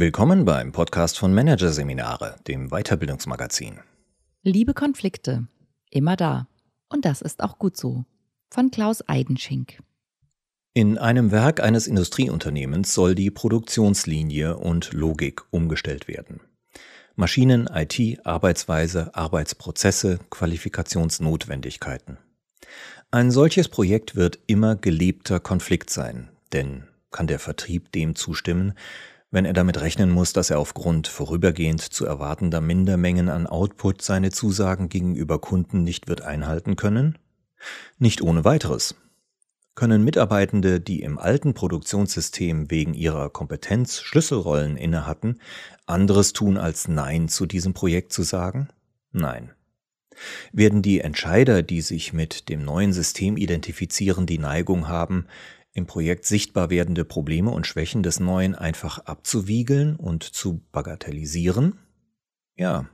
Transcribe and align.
Willkommen 0.00 0.46
beim 0.46 0.72
Podcast 0.72 1.18
von 1.18 1.34
Managerseminare, 1.34 2.36
dem 2.48 2.70
Weiterbildungsmagazin. 2.70 3.80
Liebe 4.42 4.72
Konflikte, 4.72 5.46
immer 5.90 6.16
da. 6.16 6.48
Und 6.88 7.04
das 7.04 7.20
ist 7.20 7.42
auch 7.42 7.58
gut 7.58 7.76
so. 7.76 8.06
Von 8.48 8.70
Klaus 8.70 9.06
Eidenschink. 9.06 9.82
In 10.72 10.96
einem 10.96 11.32
Werk 11.32 11.62
eines 11.62 11.86
Industrieunternehmens 11.86 12.94
soll 12.94 13.14
die 13.14 13.30
Produktionslinie 13.30 14.56
und 14.56 14.94
Logik 14.94 15.42
umgestellt 15.50 16.08
werden. 16.08 16.40
Maschinen, 17.14 17.68
IT, 17.70 18.24
Arbeitsweise, 18.24 19.14
Arbeitsprozesse, 19.14 20.18
Qualifikationsnotwendigkeiten. 20.30 22.16
Ein 23.10 23.30
solches 23.30 23.68
Projekt 23.68 24.16
wird 24.16 24.38
immer 24.46 24.76
gelebter 24.76 25.40
Konflikt 25.40 25.90
sein, 25.90 26.30
denn 26.54 26.84
kann 27.10 27.26
der 27.26 27.38
Vertrieb 27.38 27.92
dem 27.92 28.14
zustimmen, 28.14 28.72
wenn 29.30 29.44
er 29.44 29.52
damit 29.52 29.80
rechnen 29.80 30.10
muss, 30.10 30.32
dass 30.32 30.50
er 30.50 30.58
aufgrund 30.58 31.06
vorübergehend 31.06 31.80
zu 31.80 32.04
erwartender 32.04 32.60
Mindermengen 32.60 33.28
an 33.28 33.46
Output 33.46 34.02
seine 34.02 34.30
Zusagen 34.30 34.88
gegenüber 34.88 35.38
Kunden 35.38 35.84
nicht 35.84 36.08
wird 36.08 36.22
einhalten 36.22 36.76
können? 36.76 37.18
Nicht 37.98 38.22
ohne 38.22 38.44
weiteres. 38.44 38.96
Können 39.76 40.04
Mitarbeitende, 40.04 40.80
die 40.80 41.00
im 41.00 41.18
alten 41.18 41.54
Produktionssystem 41.54 42.70
wegen 42.70 42.92
ihrer 42.92 43.30
Kompetenz 43.30 44.00
Schlüsselrollen 44.00 44.76
innehatten, 44.76 45.38
anderes 45.86 46.32
tun 46.32 46.58
als 46.58 46.88
Nein 46.88 47.28
zu 47.28 47.46
diesem 47.46 47.72
Projekt 47.72 48.12
zu 48.12 48.22
sagen? 48.22 48.68
Nein. 49.12 49.52
Werden 50.52 50.82
die 50.82 51.00
Entscheider, 51.00 51.62
die 51.62 51.80
sich 51.80 52.12
mit 52.12 52.48
dem 52.48 52.62
neuen 52.64 52.92
System 52.92 53.36
identifizieren, 53.36 54.26
die 54.26 54.38
Neigung 54.38 54.88
haben, 54.88 55.26
im 55.72 55.86
Projekt 55.86 56.26
sichtbar 56.26 56.70
werdende 56.70 57.04
Probleme 57.04 57.50
und 57.50 57.66
Schwächen 57.66 58.02
des 58.02 58.20
Neuen 58.20 58.54
einfach 58.54 58.98
abzuwiegeln 59.00 59.96
und 59.96 60.24
zu 60.24 60.62
bagatellisieren? 60.72 61.78
Ja. 62.56 62.88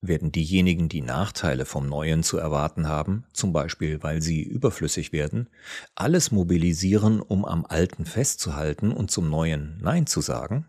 Werden 0.00 0.32
diejenigen, 0.32 0.88
die 0.88 1.00
Nachteile 1.00 1.64
vom 1.64 1.88
Neuen 1.88 2.24
zu 2.24 2.36
erwarten 2.36 2.88
haben, 2.88 3.24
zum 3.32 3.52
Beispiel 3.52 4.02
weil 4.02 4.20
sie 4.20 4.42
überflüssig 4.42 5.12
werden, 5.12 5.48
alles 5.94 6.32
mobilisieren, 6.32 7.20
um 7.20 7.44
am 7.44 7.64
Alten 7.64 8.04
festzuhalten 8.04 8.90
und 8.90 9.12
zum 9.12 9.30
Neuen 9.30 9.78
Nein 9.80 10.06
zu 10.06 10.20
sagen? 10.20 10.66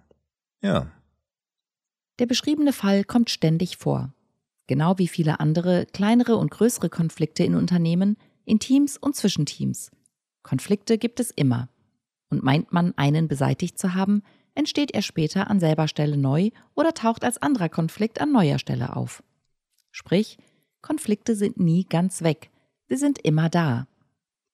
Ja. 0.61 0.91
Der 2.19 2.27
beschriebene 2.27 2.73
Fall 2.73 3.03
kommt 3.03 3.31
ständig 3.31 3.77
vor. 3.77 4.13
Genau 4.67 4.99
wie 4.99 5.07
viele 5.07 5.39
andere 5.39 5.87
kleinere 5.87 6.35
und 6.35 6.51
größere 6.51 6.89
Konflikte 6.89 7.43
in 7.43 7.55
Unternehmen, 7.55 8.17
in 8.45 8.59
Teams 8.59 8.97
und 8.97 9.15
zwischen 9.15 9.47
Teams– 9.47 9.89
Konflikte 10.43 10.97
gibt 10.97 11.19
es 11.19 11.31
immer. 11.31 11.69
Und 12.29 12.43
meint 12.43 12.71
man, 12.71 12.93
einen 12.97 13.27
beseitigt 13.27 13.79
zu 13.79 13.93
haben, 13.93 14.23
entsteht 14.55 14.91
er 14.91 15.01
später 15.01 15.49
an 15.49 15.59
selber 15.59 15.87
Stelle 15.87 16.17
neu 16.17 16.51
oder 16.75 16.93
taucht 16.93 17.23
als 17.23 17.41
anderer 17.41 17.69
Konflikt 17.69 18.21
an 18.21 18.31
neuer 18.31 18.59
Stelle 18.59 18.95
auf. 18.95 19.23
Sprich, 19.91 20.37
Konflikte 20.81 21.35
sind 21.35 21.59
nie 21.59 21.85
ganz 21.85 22.21
weg, 22.21 22.49
sie 22.87 22.97
sind 22.97 23.19
immer 23.19 23.49
da. 23.49 23.87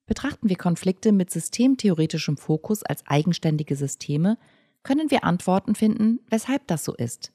Betrachten 0.05 0.49
wir 0.49 0.55
Konflikte 0.55 1.11
mit 1.11 1.31
systemtheoretischem 1.31 2.37
Fokus 2.37 2.83
als 2.83 3.05
eigenständige 3.05 3.75
Systeme, 3.75 4.37
können 4.83 5.11
wir 5.11 5.23
Antworten 5.23 5.75
finden, 5.75 6.19
weshalb 6.29 6.65
das 6.67 6.85
so 6.85 6.95
ist. 6.95 7.31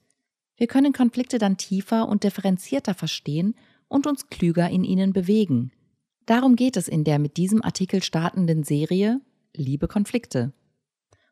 Wir 0.57 0.67
können 0.67 0.93
Konflikte 0.93 1.37
dann 1.37 1.57
tiefer 1.57 2.07
und 2.07 2.23
differenzierter 2.23 2.93
verstehen 2.93 3.55
und 3.87 4.07
uns 4.07 4.27
klüger 4.27 4.69
in 4.69 4.83
ihnen 4.83 5.13
bewegen. 5.13 5.71
Darum 6.25 6.55
geht 6.55 6.75
es 6.75 6.87
in 6.87 7.03
der 7.03 7.19
mit 7.19 7.37
diesem 7.37 7.63
Artikel 7.63 8.01
startenden 8.01 8.63
Serie 8.63 9.21
Liebe 9.55 9.87
Konflikte. 9.87 10.53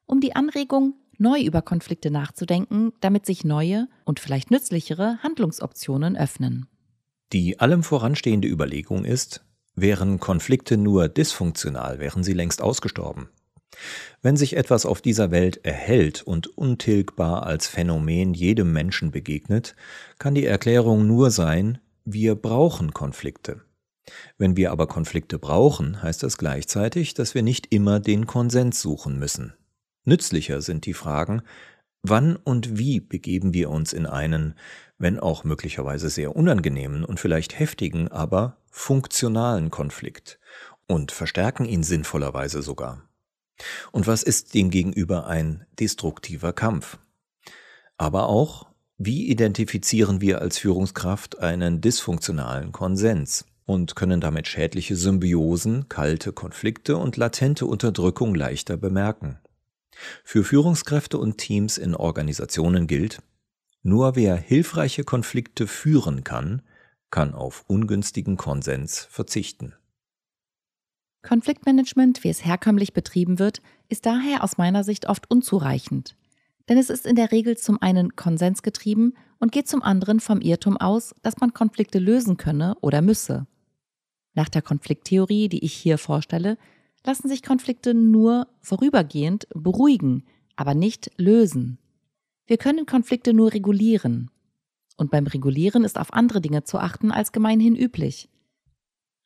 Um 0.06 0.22
die 0.22 0.36
Anregung, 0.36 0.94
neu 1.18 1.42
über 1.42 1.64
Konflikte 1.64 2.12
nachzudenken, 2.12 2.94
damit 3.02 3.26
sich 3.26 3.44
neue 3.44 3.88
und 4.06 4.20
vielleicht 4.20 4.52
nützlichere 4.52 5.18
Handlungsoptionen 5.24 6.16
öffnen. 6.16 6.68
Die 7.32 7.60
allem 7.60 7.82
voranstehende 7.82 8.48
Überlegung 8.48 9.04
ist, 9.04 9.44
wären 9.74 10.20
Konflikte 10.20 10.78
nur 10.78 11.10
dysfunktional, 11.10 11.98
wären 11.98 12.24
sie 12.24 12.34
längst 12.34 12.62
ausgestorben. 12.62 13.30
Wenn 14.22 14.38
sich 14.38 14.56
etwas 14.56 14.86
auf 14.86 15.02
dieser 15.02 15.32
Welt 15.32 15.66
erhält 15.66 16.22
und 16.22 16.56
untilgbar 16.56 17.48
als 17.48 17.66
Phänomen 17.66 18.36
jedem 18.36 18.72
Menschen 18.72 19.10
begegnet, 19.10 19.76
kann 20.20 20.36
die 20.36 20.46
Erklärung 20.46 21.08
nur 21.08 21.32
sein, 21.32 21.80
wir 22.06 22.36
brauchen 22.36 22.94
Konflikte. 22.94 23.62
Wenn 24.38 24.58
wir 24.58 24.72
aber 24.72 24.88
Konflikte 24.88 25.40
brauchen, 25.40 26.02
heißt 26.02 26.24
das 26.24 26.38
gleichzeitig, 26.38 27.14
dass 27.14 27.36
wir 27.36 27.44
nicht 27.44 27.74
immer 27.74 28.00
den 28.00 28.28
Konsens 28.28 28.82
suchen 28.82 29.18
müssen. 29.18 29.54
Nützlicher 30.06 30.62
sind 30.62 30.86
die 30.86 30.94
Fragen, 30.94 31.42
wann 32.02 32.36
und 32.36 32.78
wie 32.78 33.00
begeben 33.00 33.54
wir 33.54 33.70
uns 33.70 33.94
in 33.94 34.06
einen, 34.06 34.56
wenn 34.98 35.20
auch 35.20 35.44
möglicherweise 35.44 36.10
sehr 36.10 36.36
unangenehmen 36.36 37.06
und 37.06 37.20
vielleicht 37.20 37.58
heftigen, 37.58 38.10
aber 38.10 38.58
funktionalen 38.70 39.70
Konflikt 39.72 40.40
und 40.88 41.12
verstärken 41.12 41.66
ihn 41.66 41.84
sinnvollerweise 41.84 42.62
sogar. 42.62 43.02
Und 43.92 44.08
was 44.08 44.24
ist 44.24 44.54
demgegenüber 44.54 45.28
ein 45.28 45.66
destruktiver 45.80 46.54
Kampf? 46.54 46.98
Aber 47.98 48.28
auch, 48.28 48.68
wie 48.98 49.30
identifizieren 49.30 50.22
wir 50.22 50.42
als 50.42 50.58
Führungskraft 50.58 51.40
einen 51.40 51.82
dysfunktionalen 51.82 52.72
Konsens? 52.72 53.46
Und 53.66 53.96
können 53.96 54.22
damit 54.22 54.48
schädliche 54.48 54.96
Symbiosen, 54.96 55.90
kalte 55.90 56.34
Konflikte 56.34 56.98
und 56.98 57.18
latente 57.18 57.66
Unterdrückung 57.66 58.36
leichter 58.36 58.78
bemerken. 58.78 59.40
Für 60.24 60.44
Führungskräfte 60.44 61.18
und 61.18 61.38
Teams 61.38 61.78
in 61.78 61.96
Organisationen 61.96 62.88
gilt, 62.88 63.22
nur 63.84 64.16
wer 64.16 64.36
hilfreiche 64.36 65.04
Konflikte 65.04 65.68
führen 65.68 66.24
kann, 66.24 66.62
kann 67.12 67.34
auf 67.34 67.66
ungünstigen 67.68 68.38
Konsens 68.38 69.08
verzichten. 69.10 69.74
Konfliktmanagement, 71.22 72.24
wie 72.24 72.30
es 72.30 72.44
herkömmlich 72.44 72.94
betrieben 72.94 73.40
wird, 73.40 73.62
ist 73.88 74.06
daher 74.06 74.44
aus 74.44 74.58
meiner 74.58 74.84
Sicht 74.84 75.08
oft 75.08 75.30
unzureichend. 75.30 76.16
Denn 76.70 76.78
es 76.78 76.90
ist 76.90 77.06
in 77.06 77.16
der 77.16 77.32
Regel 77.32 77.58
zum 77.58 77.82
einen 77.82 78.16
konsensgetrieben 78.16 79.16
und 79.40 79.52
geht 79.52 79.68
zum 79.68 79.84
anderen 79.84 80.20
vom 80.20 80.42
Irrtum 80.42 80.78
aus, 80.78 81.14
dass 81.22 81.38
man 81.38 81.54
Konflikte 81.54 82.00
lösen 82.00 82.38
könne 82.38 82.76
oder 82.82 83.02
müsse. 83.02 83.48
Nach 84.34 84.50
der 84.50 84.62
Konflikttheorie, 84.62 85.50
die 85.50 85.64
ich 85.64 85.74
hier 85.74 85.98
vorstelle, 85.98 86.58
lassen 87.06 87.28
sich 87.28 87.44
Konflikte 87.44 87.94
nur 87.94 88.48
vorübergehend 88.62 89.48
beruhigen, 89.54 90.24
aber 90.56 90.74
nicht 90.74 91.12
lösen. 91.18 91.78
Wir 92.46 92.58
können 92.58 92.86
Konflikte 92.86 93.34
nur 93.34 93.54
regulieren. 93.54 94.30
Und 94.98 95.12
beim 95.12 95.28
Regulieren 95.28 95.84
ist 95.84 95.98
auf 95.98 96.14
andere 96.14 96.42
Dinge 96.42 96.64
zu 96.64 96.78
achten 96.78 97.12
als 97.12 97.32
gemeinhin 97.32 97.76
üblich. 97.76 98.30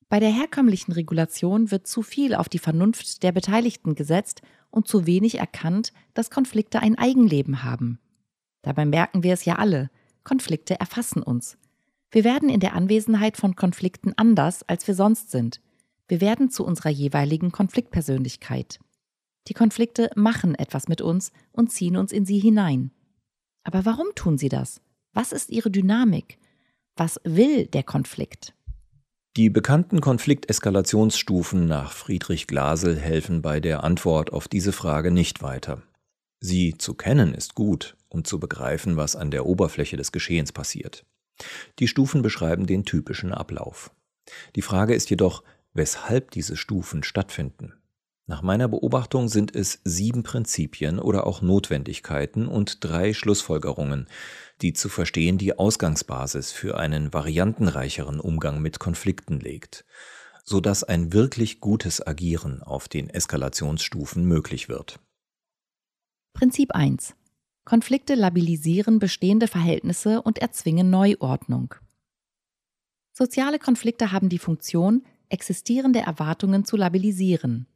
Bei 0.10 0.20
der 0.20 0.32
herkömmlichen 0.32 0.94
Regulation 0.94 1.70
wird 1.70 1.88
zu 1.88 2.02
viel 2.02 2.34
auf 2.34 2.48
die 2.48 2.60
Vernunft 2.60 3.24
der 3.24 3.34
Beteiligten 3.34 3.96
gesetzt 3.96 4.42
und 4.70 4.88
zu 4.88 5.06
wenig 5.06 5.38
erkannt, 5.40 5.92
dass 6.14 6.30
Konflikte 6.30 6.80
ein 6.80 6.98
Eigenleben 6.98 7.64
haben. 7.64 8.00
Dabei 8.62 8.86
merken 8.86 9.24
wir 9.24 9.34
es 9.34 9.44
ja 9.44 9.56
alle, 9.56 9.90
Konflikte 10.24 10.80
erfassen 10.80 11.22
uns. 11.22 11.58
Wir 12.12 12.24
werden 12.24 12.50
in 12.50 12.60
der 12.60 12.74
Anwesenheit 12.74 13.38
von 13.38 13.56
Konflikten 13.56 14.14
anders, 14.16 14.64
als 14.64 14.88
wir 14.88 14.96
sonst 14.96 15.32
sind. 15.32 15.62
Wir 16.08 16.22
werden 16.22 16.50
zu 16.50 16.66
unserer 16.66 16.90
jeweiligen 16.90 17.52
Konfliktpersönlichkeit. 17.52 18.80
Die 19.48 19.54
Konflikte 19.54 20.10
machen 20.16 20.56
etwas 20.56 20.88
mit 20.88 21.02
uns 21.02 21.32
und 21.52 21.72
ziehen 21.72 21.98
uns 21.98 22.12
in 22.12 22.26
sie 22.26 22.40
hinein. 22.40 22.92
Aber 23.64 23.86
warum 23.86 24.08
tun 24.16 24.38
sie 24.38 24.50
das? 24.50 24.82
Was 25.14 25.32
ist 25.32 25.50
ihre 25.50 25.70
Dynamik? 25.70 26.38
Was 26.96 27.20
will 27.24 27.66
der 27.68 27.84
Konflikt? 27.84 28.54
Die 29.36 29.50
bekannten 29.50 30.02
Konflikteskalationsstufen 30.02 31.68
nach 31.68 31.92
Friedrich 31.92 32.48
Glasel 32.48 32.98
helfen 32.98 33.42
bei 33.42 33.60
der 33.60 33.84
Antwort 33.84 34.34
auf 34.34 34.48
diese 34.48 34.72
Frage 34.72 35.12
nicht 35.12 35.44
weiter. 35.44 35.84
Sie 36.40 36.78
zu 36.78 36.94
kennen 36.94 37.34
ist 37.34 37.54
gut, 37.54 37.96
um 38.10 38.24
zu 38.24 38.40
begreifen, 38.40 38.96
was 38.96 39.16
an 39.16 39.30
der 39.30 39.46
Oberfläche 39.46 39.98
des 39.98 40.12
Geschehens 40.12 40.52
passiert. 40.52 41.06
Die 41.80 41.88
Stufen 41.88 42.22
beschreiben 42.22 42.68
den 42.68 42.86
typischen 42.86 43.34
Ablauf. 43.34 43.92
Die 44.56 44.62
Frage 44.62 44.94
ist 44.94 45.10
jedoch, 45.10 45.44
weshalb 45.74 46.32
diese 46.32 46.58
Stufen 46.58 47.04
stattfinden. 47.04 47.74
Nach 48.30 48.42
meiner 48.42 48.68
Beobachtung 48.68 49.30
sind 49.30 49.56
es 49.56 49.80
sieben 49.86 50.22
Prinzipien 50.24 51.00
oder 51.00 51.26
auch 51.26 51.42
Notwendigkeiten 51.42 52.48
und 52.48 52.84
drei 52.84 53.14
Schlussfolgerungen, 53.14 54.08
die 54.62 54.74
zu 54.74 54.90
verstehen 54.90 55.38
die 55.38 55.58
Ausgangsbasis 55.58 56.52
für 56.52 56.78
einen 56.78 57.14
variantenreicheren 57.14 58.20
Umgang 58.20 58.62
mit 58.62 58.80
Konflikten 58.80 59.40
legt, 59.40 59.86
so 60.44 60.60
dass 60.60 60.84
ein 60.84 61.14
wirklich 61.14 61.62
gutes 61.62 62.06
Agieren 62.06 62.62
auf 62.62 62.90
den 62.90 63.10
Eskalationsstufen 63.10 64.26
möglich 64.26 64.68
wird. 64.68 65.00
Prinzip 66.34 66.76
1. 66.76 67.16
Konflikte 67.68 68.16
labilisieren 68.16 68.98
bestehende 68.98 69.50
Verhältnisse 69.50 70.22
und 70.22 70.38
erzwingen 70.38 70.90
Neuordnung. 70.90 71.76
Soziale 73.12 73.60
Konflikte 73.60 74.14
haben 74.14 74.30
die 74.30 74.40
Funktion, 74.40 75.04
existierende 75.28 76.00
Erwartungen 76.00 76.64
zu 76.64 76.78
labilisieren. 76.78 77.68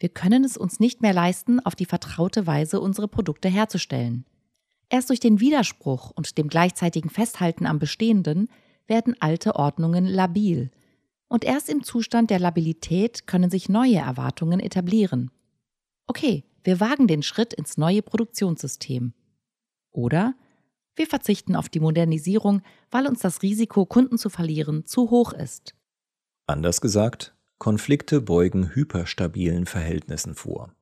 Wir 0.00 0.08
können 0.08 0.42
es 0.42 0.56
uns 0.56 0.80
nicht 0.80 1.02
mehr 1.02 1.12
leisten, 1.12 1.60
auf 1.60 1.76
die 1.76 1.84
vertraute 1.84 2.48
Weise 2.48 2.80
unsere 2.80 3.06
Produkte 3.06 3.48
herzustellen. 3.48 4.26
Erst 4.88 5.08
durch 5.08 5.20
den 5.20 5.38
Widerspruch 5.38 6.10
und 6.10 6.36
dem 6.36 6.48
gleichzeitigen 6.48 7.08
Festhalten 7.08 7.64
am 7.64 7.78
Bestehenden 7.78 8.48
werden 8.88 9.14
alte 9.20 9.54
Ordnungen 9.54 10.06
labil. 10.06 10.72
Und 11.28 11.44
erst 11.44 11.68
im 11.68 11.84
Zustand 11.84 12.30
der 12.30 12.40
Labilität 12.40 13.28
können 13.28 13.50
sich 13.50 13.68
neue 13.68 13.98
Erwartungen 13.98 14.58
etablieren. 14.58 15.30
Okay, 16.08 16.42
wir 16.64 16.80
wagen 16.80 17.06
den 17.06 17.22
Schritt 17.22 17.54
ins 17.54 17.76
neue 17.78 18.02
Produktionssystem. 18.02 19.12
Oder 19.92 20.34
wir 20.96 21.06
verzichten 21.06 21.54
auf 21.54 21.68
die 21.68 21.80
Modernisierung, 21.80 22.62
weil 22.90 23.06
uns 23.06 23.20
das 23.20 23.42
Risiko, 23.42 23.86
Kunden 23.86 24.18
zu 24.18 24.30
verlieren, 24.30 24.84
zu 24.84 25.10
hoch 25.10 25.32
ist. 25.32 25.74
Anders 26.46 26.80
gesagt, 26.80 27.36
Konflikte 27.58 28.20
beugen 28.20 28.74
hyperstabilen 28.74 29.66
Verhältnissen 29.66 30.34
vor. 30.34 30.72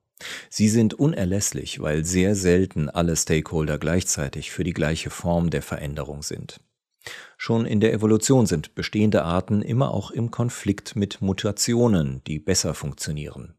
Sie 0.49 0.69
sind 0.69 0.95
unerlässlich, 0.95 1.79
weil 1.79 2.03
sehr 2.03 2.35
selten 2.35 2.89
alle 2.89 3.15
Stakeholder 3.15 3.77
gleichzeitig 3.77 4.51
für 4.51 4.63
die 4.63 4.73
gleiche 4.73 5.11
Form 5.11 5.49
der 5.49 5.61
Veränderung 5.61 6.23
sind. 6.23 6.59
Schon 7.37 7.65
in 7.65 7.79
der 7.79 7.93
Evolution 7.93 8.47
sind 8.47 8.75
bestehende 8.75 9.23
Arten 9.23 9.61
immer 9.61 9.91
auch 9.91 10.11
im 10.11 10.31
Konflikt 10.31 10.95
mit 10.95 11.21
Mutationen, 11.21 12.21
die 12.25 12.39
besser 12.39 12.73
funktionieren. 12.73 13.53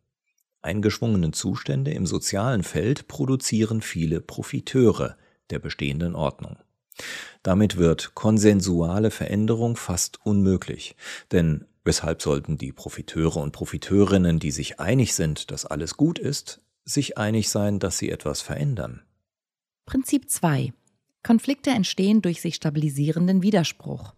Eingeschwungene 0.60 1.30
Zustände 1.30 1.92
im 1.92 2.04
sozialen 2.04 2.64
Feld 2.64 3.06
produzieren 3.06 3.80
viele 3.80 4.20
Profiteure 4.20 5.16
der 5.50 5.58
bestehenden 5.58 6.14
Ordnung. 6.14 6.56
Damit 7.42 7.76
wird 7.76 8.14
konsensuale 8.14 9.10
Veränderung 9.10 9.76
fast 9.76 10.24
unmöglich, 10.24 10.96
denn 11.32 11.64
Weshalb 11.88 12.20
sollten 12.20 12.58
die 12.58 12.70
Profiteure 12.70 13.36
und 13.38 13.52
Profiteurinnen, 13.52 14.38
die 14.38 14.50
sich 14.50 14.78
einig 14.78 15.14
sind, 15.14 15.50
dass 15.50 15.64
alles 15.64 15.96
gut 15.96 16.18
ist, 16.18 16.60
sich 16.84 17.16
einig 17.16 17.48
sein, 17.48 17.78
dass 17.78 17.96
sie 17.96 18.10
etwas 18.10 18.42
verändern? 18.42 19.00
Prinzip 19.86 20.28
2. 20.28 20.74
Konflikte 21.22 21.70
entstehen 21.70 22.20
durch 22.20 22.42
sich 22.42 22.56
stabilisierenden 22.56 23.40
Widerspruch. 23.40 24.12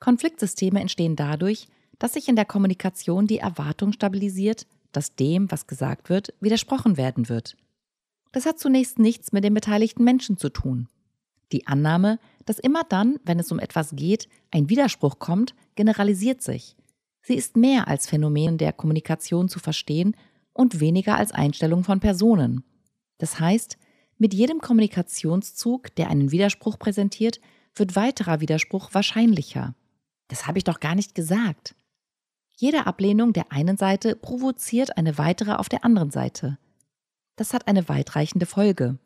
Konfliktsysteme 0.00 0.80
entstehen 0.80 1.14
dadurch, 1.14 1.68
dass 2.00 2.14
sich 2.14 2.28
in 2.28 2.34
der 2.34 2.44
Kommunikation 2.44 3.28
die 3.28 3.38
Erwartung 3.38 3.92
stabilisiert, 3.92 4.66
dass 4.90 5.14
dem, 5.14 5.52
was 5.52 5.68
gesagt 5.68 6.08
wird, 6.08 6.34
widersprochen 6.40 6.96
werden 6.96 7.28
wird. 7.28 7.56
Das 8.34 8.46
hat 8.46 8.58
zunächst 8.58 8.98
nichts 8.98 9.30
mit 9.30 9.44
den 9.44 9.54
beteiligten 9.54 10.02
Menschen 10.02 10.36
zu 10.36 10.48
tun. 10.48 10.88
Die 11.52 11.68
Annahme, 11.68 12.18
dass 12.46 12.58
immer 12.58 12.82
dann, 12.82 13.20
wenn 13.24 13.38
es 13.38 13.52
um 13.52 13.60
etwas 13.60 13.94
geht, 13.94 14.28
ein 14.50 14.68
Widerspruch 14.68 15.20
kommt, 15.20 15.54
generalisiert 15.76 16.42
sich. 16.42 16.76
Sie 17.22 17.36
ist 17.36 17.56
mehr 17.56 17.86
als 17.86 18.08
Phänomen 18.08 18.58
der 18.58 18.72
Kommunikation 18.72 19.48
zu 19.48 19.60
verstehen 19.60 20.16
und 20.52 20.80
weniger 20.80 21.16
als 21.16 21.30
Einstellung 21.30 21.84
von 21.84 22.00
Personen. 22.00 22.64
Das 23.18 23.38
heißt, 23.38 23.78
mit 24.18 24.34
jedem 24.34 24.58
Kommunikationszug, 24.58 25.94
der 25.94 26.10
einen 26.10 26.32
Widerspruch 26.32 26.76
präsentiert, 26.76 27.40
wird 27.76 27.94
weiterer 27.94 28.40
Widerspruch 28.40 28.92
wahrscheinlicher. 28.92 29.76
Das 30.26 30.48
habe 30.48 30.58
ich 30.58 30.64
doch 30.64 30.80
gar 30.80 30.96
nicht 30.96 31.14
gesagt. 31.14 31.76
Jede 32.56 32.88
Ablehnung 32.88 33.32
der 33.32 33.52
einen 33.52 33.76
Seite 33.76 34.16
provoziert 34.16 34.96
eine 34.96 35.18
weitere 35.18 35.52
auf 35.52 35.68
der 35.68 35.84
anderen 35.84 36.10
Seite. 36.10 36.58
Das 37.36 37.52
hat 37.52 37.66
eine 37.68 37.88
weitreichende 37.88 38.46
Folge. 38.46 38.98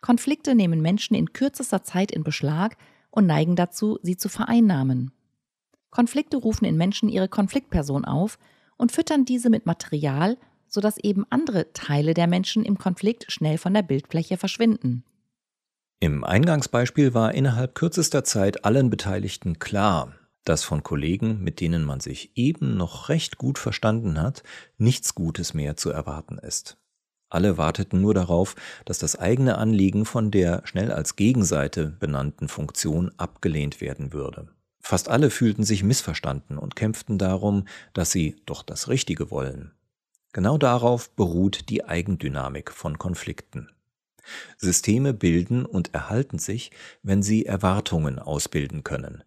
Konflikte 0.00 0.54
nehmen 0.54 0.80
Menschen 0.80 1.14
in 1.14 1.32
kürzester 1.32 1.82
Zeit 1.82 2.10
in 2.10 2.24
Beschlag 2.24 2.76
und 3.10 3.26
neigen 3.26 3.56
dazu, 3.56 3.98
sie 4.02 4.16
zu 4.16 4.28
vereinnahmen. 4.28 5.12
Konflikte 5.90 6.36
rufen 6.36 6.64
in 6.64 6.76
Menschen 6.76 7.08
ihre 7.08 7.28
Konfliktperson 7.28 8.04
auf 8.04 8.38
und 8.76 8.92
füttern 8.92 9.24
diese 9.24 9.50
mit 9.50 9.66
Material, 9.66 10.36
sodass 10.68 10.98
eben 10.98 11.24
andere 11.30 11.72
Teile 11.72 12.12
der 12.12 12.26
Menschen 12.26 12.64
im 12.64 12.76
Konflikt 12.76 13.32
schnell 13.32 13.56
von 13.56 13.72
der 13.72 13.82
Bildfläche 13.82 14.36
verschwinden. 14.36 15.04
Im 15.98 16.24
Eingangsbeispiel 16.24 17.14
war 17.14 17.32
innerhalb 17.32 17.74
kürzester 17.74 18.24
Zeit 18.24 18.66
allen 18.66 18.90
Beteiligten 18.90 19.58
klar, 19.58 20.14
dass 20.44 20.62
von 20.62 20.82
Kollegen, 20.82 21.42
mit 21.42 21.60
denen 21.60 21.84
man 21.84 22.00
sich 22.00 22.36
eben 22.36 22.76
noch 22.76 23.08
recht 23.08 23.38
gut 23.38 23.58
verstanden 23.58 24.20
hat, 24.20 24.42
nichts 24.76 25.14
Gutes 25.14 25.54
mehr 25.54 25.76
zu 25.76 25.90
erwarten 25.90 26.38
ist. 26.38 26.76
Alle 27.28 27.58
warteten 27.58 28.00
nur 28.00 28.14
darauf, 28.14 28.54
dass 28.84 28.98
das 28.98 29.16
eigene 29.16 29.58
Anliegen 29.58 30.04
von 30.04 30.30
der 30.30 30.62
schnell 30.64 30.92
als 30.92 31.16
Gegenseite 31.16 31.88
benannten 31.88 32.48
Funktion 32.48 33.10
abgelehnt 33.16 33.80
werden 33.80 34.12
würde. 34.12 34.48
Fast 34.80 35.08
alle 35.08 35.30
fühlten 35.30 35.64
sich 35.64 35.82
missverstanden 35.82 36.58
und 36.58 36.76
kämpften 36.76 37.18
darum, 37.18 37.66
dass 37.92 38.12
sie 38.12 38.36
doch 38.46 38.62
das 38.62 38.88
Richtige 38.88 39.32
wollen. 39.32 39.72
Genau 40.32 40.58
darauf 40.58 41.10
beruht 41.10 41.70
die 41.70 41.84
Eigendynamik 41.84 42.70
von 42.70 42.98
Konflikten. 42.98 43.68
Systeme 44.58 45.12
bilden 45.12 45.64
und 45.64 45.94
erhalten 45.94 46.38
sich, 46.38 46.70
wenn 47.02 47.22
sie 47.22 47.46
Erwartungen 47.46 48.18
ausbilden 48.18 48.84
können. 48.84 49.24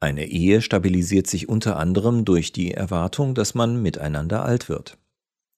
Eine 0.00 0.26
Ehe 0.26 0.62
stabilisiert 0.62 1.26
sich 1.26 1.48
unter 1.48 1.76
anderem 1.76 2.24
durch 2.24 2.52
die 2.52 2.72
Erwartung, 2.72 3.34
dass 3.34 3.54
man 3.54 3.82
miteinander 3.82 4.44
alt 4.44 4.68
wird. 4.68 4.96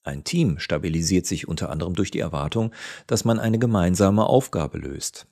Ein 0.03 0.25
Team 0.25 0.59
stabilisiert 0.59 1.27
sich 1.27 1.49
unter 1.49 1.71
anderem 1.71 1.95
durch 1.95 2.11
die 2.11 2.21
Erwartung, 2.21 2.73
dass 3.07 3.25
man 3.25 3.39
eine 3.39 3.59
gemeinsame 3.59 4.25
Aufgabe 4.25 4.79
löst. 4.79 5.27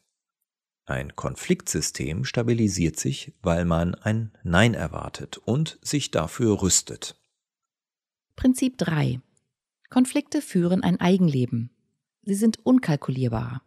Ein 0.84 1.16
Konfliktsystem 1.16 2.24
stabilisiert 2.24 2.96
sich, 2.96 3.32
weil 3.42 3.64
man 3.64 3.94
ein 3.96 4.32
Nein 4.44 4.74
erwartet 4.74 5.38
und 5.38 5.78
sich 5.82 6.12
dafür 6.12 6.62
rüstet. 6.62 7.16
Prinzip 8.36 8.78
3. 8.78 9.20
Konflikte 9.90 10.42
führen 10.42 10.82
ein 10.82 11.00
Eigenleben. 11.00 11.70
Sie 12.22 12.34
sind 12.34 12.64
unkalkulierbar. 12.64 13.62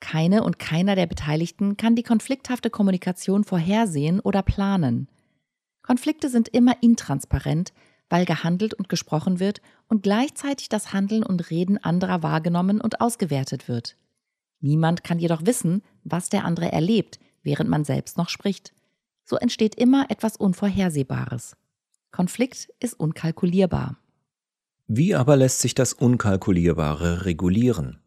Keine 0.00 0.44
und 0.44 0.58
keiner 0.58 0.94
der 0.94 1.06
Beteiligten 1.06 1.76
kann 1.76 1.96
die 1.96 2.02
konflikthafte 2.02 2.70
Kommunikation 2.70 3.44
vorhersehen 3.44 4.20
oder 4.20 4.42
planen. 4.42 5.08
Konflikte 5.82 6.28
sind 6.28 6.48
immer 6.48 6.82
intransparent, 6.82 7.72
weil 8.08 8.24
gehandelt 8.24 8.74
und 8.74 8.88
gesprochen 8.88 9.40
wird 9.40 9.60
und 9.88 10.02
gleichzeitig 10.02 10.68
das 10.68 10.92
Handeln 10.92 11.22
und 11.22 11.50
Reden 11.50 11.78
anderer 11.82 12.22
wahrgenommen 12.22 12.80
und 12.80 13.00
ausgewertet 13.00 13.68
wird. 13.68 13.96
Niemand 14.60 15.04
kann 15.04 15.18
jedoch 15.18 15.46
wissen, 15.46 15.82
was 16.04 16.28
der 16.28 16.44
andere 16.44 16.72
erlebt, 16.72 17.18
während 17.42 17.70
man 17.70 17.84
selbst 17.84 18.16
noch 18.16 18.28
spricht. 18.28 18.72
So 19.24 19.36
entsteht 19.36 19.74
immer 19.74 20.06
etwas 20.08 20.36
Unvorhersehbares. 20.36 21.56
Konflikt 22.10 22.68
ist 22.80 22.94
unkalkulierbar. 22.94 23.98
Wie 24.86 25.14
aber 25.14 25.36
lässt 25.36 25.60
sich 25.60 25.74
das 25.74 25.92
Unkalkulierbare 25.92 27.26
regulieren? 27.26 28.00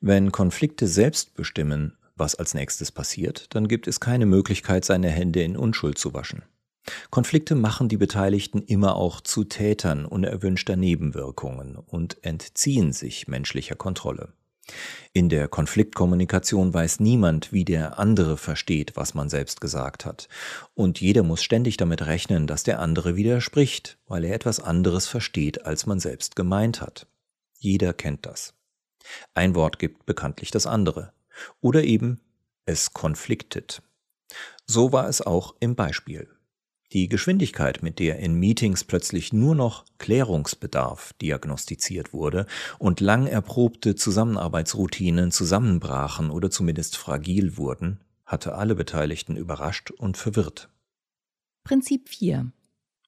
Wenn 0.00 0.32
Konflikte 0.32 0.88
selbst 0.88 1.34
bestimmen, 1.34 1.96
was 2.16 2.34
als 2.34 2.54
nächstes 2.54 2.90
passiert, 2.90 3.54
dann 3.54 3.68
gibt 3.68 3.86
es 3.86 4.00
keine 4.00 4.26
Möglichkeit, 4.26 4.84
seine 4.84 5.08
Hände 5.08 5.42
in 5.42 5.56
Unschuld 5.56 5.98
zu 5.98 6.12
waschen. 6.12 6.42
Konflikte 7.10 7.54
machen 7.54 7.88
die 7.88 7.96
Beteiligten 7.96 8.62
immer 8.62 8.96
auch 8.96 9.20
zu 9.20 9.44
Tätern 9.44 10.04
unerwünschter 10.04 10.76
Nebenwirkungen 10.76 11.76
und 11.76 12.22
entziehen 12.24 12.92
sich 12.92 13.28
menschlicher 13.28 13.76
Kontrolle. 13.76 14.32
In 15.12 15.28
der 15.28 15.48
Konfliktkommunikation 15.48 16.72
weiß 16.72 17.00
niemand, 17.00 17.52
wie 17.52 17.64
der 17.64 17.98
andere 17.98 18.36
versteht, 18.36 18.96
was 18.96 19.14
man 19.14 19.28
selbst 19.28 19.60
gesagt 19.60 20.04
hat. 20.04 20.28
Und 20.74 21.00
jeder 21.00 21.22
muss 21.22 21.42
ständig 21.42 21.76
damit 21.76 22.06
rechnen, 22.06 22.46
dass 22.46 22.62
der 22.62 22.78
andere 22.78 23.16
widerspricht, 23.16 23.98
weil 24.06 24.24
er 24.24 24.34
etwas 24.34 24.60
anderes 24.60 25.08
versteht, 25.08 25.66
als 25.66 25.86
man 25.86 26.00
selbst 26.00 26.36
gemeint 26.36 26.80
hat. 26.80 27.06
Jeder 27.58 27.92
kennt 27.92 28.24
das. 28.24 28.54
Ein 29.34 29.54
Wort 29.54 29.78
gibt 29.78 30.06
bekanntlich 30.06 30.50
das 30.50 30.66
andere. 30.66 31.12
Oder 31.60 31.82
eben 31.82 32.20
es 32.64 32.92
konfliktet. 32.92 33.82
So 34.66 34.92
war 34.92 35.08
es 35.08 35.20
auch 35.20 35.54
im 35.60 35.74
Beispiel. 35.74 36.28
Die 36.92 37.08
Geschwindigkeit, 37.08 37.82
mit 37.82 37.98
der 37.98 38.18
in 38.18 38.34
Meetings 38.34 38.84
plötzlich 38.84 39.32
nur 39.32 39.54
noch 39.54 39.86
Klärungsbedarf 39.96 41.14
diagnostiziert 41.14 42.12
wurde 42.12 42.44
und 42.78 43.00
lang 43.00 43.26
erprobte 43.26 43.94
Zusammenarbeitsroutinen 43.94 45.30
zusammenbrachen 45.30 46.28
oder 46.28 46.50
zumindest 46.50 46.98
fragil 46.98 47.56
wurden, 47.56 48.00
hatte 48.26 48.56
alle 48.56 48.74
Beteiligten 48.74 49.36
überrascht 49.36 49.90
und 49.90 50.18
verwirrt. 50.18 50.68
Prinzip 51.64 52.10
4. 52.10 52.52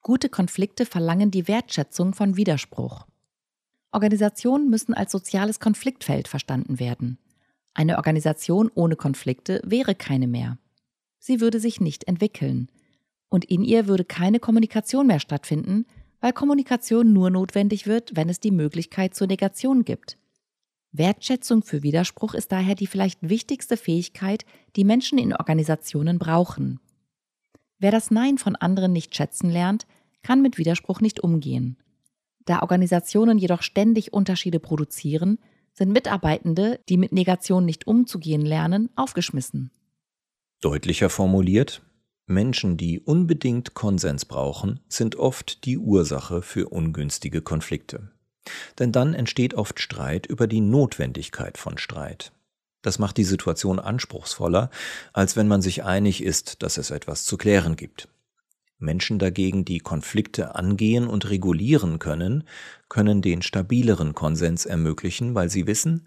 Gute 0.00 0.30
Konflikte 0.30 0.86
verlangen 0.86 1.30
die 1.30 1.46
Wertschätzung 1.46 2.14
von 2.14 2.38
Widerspruch. 2.38 3.06
Organisationen 3.92 4.70
müssen 4.70 4.94
als 4.94 5.12
soziales 5.12 5.60
Konfliktfeld 5.60 6.26
verstanden 6.26 6.80
werden. 6.80 7.18
Eine 7.74 7.98
Organisation 7.98 8.70
ohne 8.74 8.96
Konflikte 8.96 9.60
wäre 9.62 9.94
keine 9.94 10.26
mehr. 10.26 10.56
Sie 11.18 11.42
würde 11.42 11.60
sich 11.60 11.82
nicht 11.82 12.04
entwickeln 12.04 12.70
und 13.34 13.44
in 13.44 13.64
ihr 13.64 13.88
würde 13.88 14.04
keine 14.04 14.38
Kommunikation 14.38 15.08
mehr 15.08 15.18
stattfinden, 15.18 15.86
weil 16.20 16.32
Kommunikation 16.32 17.12
nur 17.12 17.30
notwendig 17.30 17.84
wird, 17.84 18.14
wenn 18.14 18.28
es 18.28 18.38
die 18.38 18.52
Möglichkeit 18.52 19.16
zur 19.16 19.26
Negation 19.26 19.84
gibt. 19.84 20.18
Wertschätzung 20.92 21.64
für 21.64 21.82
Widerspruch 21.82 22.34
ist 22.34 22.52
daher 22.52 22.76
die 22.76 22.86
vielleicht 22.86 23.18
wichtigste 23.28 23.76
Fähigkeit, 23.76 24.44
die 24.76 24.84
Menschen 24.84 25.18
in 25.18 25.34
Organisationen 25.34 26.20
brauchen. 26.20 26.78
Wer 27.80 27.90
das 27.90 28.12
Nein 28.12 28.38
von 28.38 28.54
anderen 28.54 28.92
nicht 28.92 29.16
schätzen 29.16 29.50
lernt, 29.50 29.88
kann 30.22 30.40
mit 30.40 30.56
Widerspruch 30.56 31.00
nicht 31.00 31.18
umgehen. 31.18 31.76
Da 32.44 32.62
Organisationen 32.62 33.36
jedoch 33.36 33.62
ständig 33.62 34.12
Unterschiede 34.12 34.60
produzieren, 34.60 35.40
sind 35.72 35.90
Mitarbeitende, 35.90 36.78
die 36.88 36.98
mit 36.98 37.10
Negation 37.10 37.64
nicht 37.64 37.88
umzugehen 37.88 38.42
lernen, 38.42 38.90
aufgeschmissen. 38.94 39.72
Deutlicher 40.60 41.10
formuliert, 41.10 41.82
Menschen, 42.26 42.76
die 42.76 43.00
unbedingt 43.00 43.74
Konsens 43.74 44.24
brauchen, 44.24 44.80
sind 44.88 45.16
oft 45.16 45.64
die 45.64 45.76
Ursache 45.76 46.40
für 46.40 46.68
ungünstige 46.68 47.42
Konflikte. 47.42 48.10
Denn 48.78 48.92
dann 48.92 49.14
entsteht 49.14 49.54
oft 49.54 49.80
Streit 49.80 50.26
über 50.26 50.46
die 50.46 50.60
Notwendigkeit 50.60 51.58
von 51.58 51.76
Streit. 51.76 52.32
Das 52.82 52.98
macht 52.98 53.16
die 53.16 53.24
Situation 53.24 53.78
anspruchsvoller, 53.78 54.70
als 55.12 55.36
wenn 55.36 55.48
man 55.48 55.62
sich 55.62 55.84
einig 55.84 56.22
ist, 56.22 56.62
dass 56.62 56.76
es 56.76 56.90
etwas 56.90 57.24
zu 57.24 57.36
klären 57.36 57.76
gibt. 57.76 58.08
Menschen 58.78 59.18
dagegen, 59.18 59.64
die 59.64 59.78
Konflikte 59.78 60.54
angehen 60.54 61.06
und 61.06 61.30
regulieren 61.30 61.98
können, 61.98 62.44
können 62.88 63.22
den 63.22 63.40
stabileren 63.42 64.14
Konsens 64.14 64.66
ermöglichen, 64.66 65.34
weil 65.34 65.48
sie 65.48 65.66
wissen, 65.66 66.06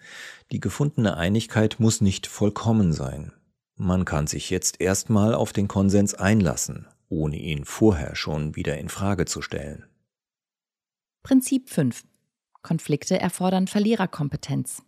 die 0.52 0.60
gefundene 0.60 1.18
Einigkeit 1.18 1.80
muss 1.80 2.02
nicht 2.02 2.28
vollkommen 2.28 2.94
sein. 2.94 3.34
Man 3.80 4.06
kann 4.06 4.26
sich 4.26 4.50
jetzt 4.50 4.82
erstmal 4.82 5.36
auf 5.36 5.54
den 5.54 5.68
Konsens 5.68 6.16
einlassen, 6.16 6.88
ohne 7.10 7.38
ihn 7.38 7.64
vorher 7.64 8.16
schon 8.16 8.56
wieder 8.56 8.80
in 8.80 8.90
Frage 8.90 9.26
zu 9.26 9.44
stellen. 9.44 9.86
Prinzip 11.22 11.70
5. 11.70 12.04
Konflikte 12.64 13.20
erfordern 13.20 13.68
Verliererkompetenz. 13.68 14.82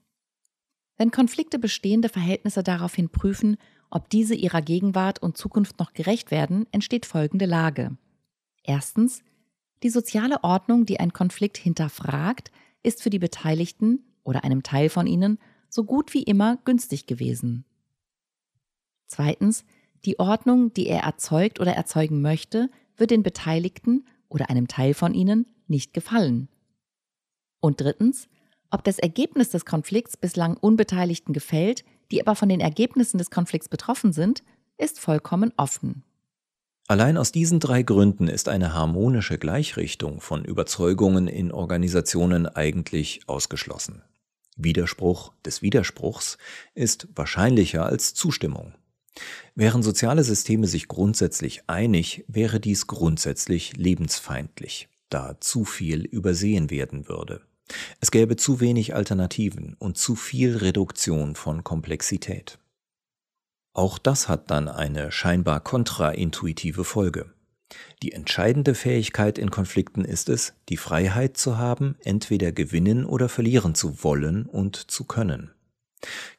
Wenn 0.98 1.12
Konflikte 1.12 1.60
bestehende 1.60 2.10
Verhältnisse 2.10 2.64
daraufhin 2.64 3.10
prüfen, 3.10 3.58
ob 3.92 4.10
diese 4.10 4.34
ihrer 4.34 4.64
Gegenwart 4.64 5.22
und 5.22 5.38
Zukunft 5.38 5.80
noch 5.80 5.94
gerecht 5.94 6.32
werden, 6.32 6.66
entsteht 6.72 7.06
folgende 7.06 7.46
Lage. 7.46 7.96
Erstens, 8.64 9.22
die 9.84 9.92
soziale 9.92 10.44
Ordnung, 10.44 10.88
die 10.88 11.00
ein 11.00 11.14
Konflikt 11.14 11.58
hinterfragt, 11.58 12.52
ist 12.82 13.04
für 13.04 13.12
die 13.12 13.20
Beteiligten 13.20 14.04
oder 14.24 14.44
einem 14.44 14.64
Teil 14.64 14.90
von 14.90 15.06
ihnen 15.06 15.38
so 15.70 15.84
gut 15.84 16.16
wie 16.16 16.24
immer 16.24 16.58
günstig 16.66 17.06
gewesen. 17.06 17.66
Zweitens, 19.10 19.66
die 20.06 20.20
Ordnung, 20.20 20.72
die 20.72 20.88
er 20.88 21.02
erzeugt 21.02 21.60
oder 21.60 21.74
erzeugen 21.74 22.22
möchte, 22.22 22.70
wird 22.96 23.12
den 23.12 23.24
Beteiligten 23.24 24.06
oder 24.30 24.50
einem 24.50 24.68
Teil 24.68 24.94
von 24.94 25.14
ihnen 25.14 25.48
nicht 25.68 25.94
gefallen. 25.94 26.48
Und 27.60 27.82
drittens, 27.82 28.30
ob 28.70 28.84
das 28.84 29.00
Ergebnis 29.00 29.50
des 29.50 29.66
Konflikts 29.66 30.16
bislang 30.16 30.56
Unbeteiligten 30.56 31.34
gefällt, 31.34 31.84
die 32.12 32.22
aber 32.22 32.36
von 32.36 32.50
den 32.50 32.60
Ergebnissen 32.60 33.18
des 33.18 33.32
Konflikts 33.32 33.68
betroffen 33.68 34.14
sind, 34.14 34.44
ist 34.78 35.00
vollkommen 35.00 35.52
offen. 35.58 36.04
Allein 36.88 37.18
aus 37.18 37.32
diesen 37.32 37.60
drei 37.60 37.84
Gründen 37.84 38.28
ist 38.28 38.48
eine 38.48 38.74
harmonische 38.74 39.38
Gleichrichtung 39.38 40.22
von 40.22 40.46
Überzeugungen 40.46 41.28
in 41.28 41.52
Organisationen 41.52 42.48
eigentlich 42.48 43.22
ausgeschlossen. 43.28 44.04
Widerspruch 44.56 45.34
des 45.46 45.62
Widerspruchs 45.62 46.38
ist 46.74 47.08
wahrscheinlicher 47.16 47.86
als 47.86 48.14
Zustimmung. 48.14 48.74
Wären 49.56 49.84
soziale 49.84 50.24
Systeme 50.24 50.68
sich 50.68 50.88
grundsätzlich 50.88 51.64
einig, 51.68 52.24
wäre 52.28 52.60
dies 52.60 52.88
grundsätzlich 52.88 53.76
lebensfeindlich, 53.76 54.88
da 55.10 55.40
zu 55.40 55.66
viel 55.66 56.06
übersehen 56.06 56.70
werden 56.70 57.08
würde. 57.08 57.42
Es 58.00 58.12
gäbe 58.12 58.36
zu 58.36 58.60
wenig 58.60 58.96
Alternativen 58.96 59.76
und 59.80 59.98
zu 59.98 60.16
viel 60.16 60.58
Reduktion 60.58 61.36
von 61.36 61.64
Komplexität. 61.64 62.60
Auch 63.74 63.98
das 63.98 64.28
hat 64.28 64.50
dann 64.50 64.68
eine 64.68 65.12
scheinbar 65.12 65.60
kontraintuitive 65.60 66.84
Folge. 66.84 67.32
Die 68.02 68.14
entscheidende 68.14 68.74
Fähigkeit 68.74 69.38
in 69.38 69.52
Konflikten 69.52 70.04
ist 70.04 70.30
es, 70.30 70.54
die 70.70 70.78
Freiheit 70.78 71.38
zu 71.38 71.58
haben, 71.58 71.96
entweder 72.04 72.52
gewinnen 72.52 73.06
oder 73.06 73.30
verlieren 73.30 73.76
zu 73.76 74.04
wollen 74.04 74.46
und 74.46 74.76
zu 74.76 75.04
können. 75.04 75.52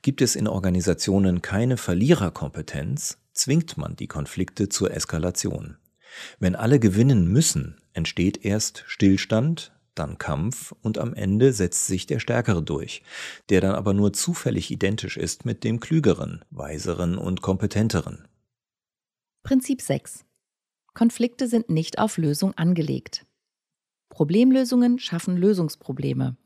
Gibt 0.03 0.23
es 0.23 0.37
in 0.37 0.49
Organisationen 0.49 1.43
keine 1.43 1.77
Verliererkompetenz, 1.77 3.19
zwingt 3.33 3.77
man 3.77 3.97
die 3.97 4.07
Konflikte 4.07 4.69
zur 4.69 4.93
Eskalation. 4.93 5.77
Wenn 6.39 6.57
alle 6.57 6.81
gewinnen 6.81 7.27
müssen, 7.27 7.81
entsteht 7.93 8.45
erst 8.45 8.85
Stillstand, 8.87 9.73
dann 9.95 10.19
Kampf 10.19 10.73
und 10.83 10.99
am 10.99 11.15
Ende 11.15 11.53
setzt 11.53 11.87
sich 11.87 12.07
der 12.07 12.21
Stärkere 12.21 12.63
durch, 12.63 13.03
der 13.49 13.61
dann 13.61 13.75
aber 13.75 13.93
nur 13.93 14.13
zufällig 14.13 14.71
identisch 14.71 15.17
ist 15.17 15.45
mit 15.45 15.65
dem 15.65 15.81
Klügeren, 15.81 16.45
Weiseren 16.51 17.19
und 17.19 17.43
Kompetenteren. 17.43 18.27
Prinzip 19.43 19.83
6. 19.83 20.25
Konflikte 20.95 21.49
sind 21.49 21.71
nicht 21.71 21.99
auf 21.99 22.19
Lösung 22.19 22.55
angelegt. 22.55 23.27
Problemlösungen 24.09 24.99
schaffen 24.99 25.37
Lösungsprobleme. 25.37 26.37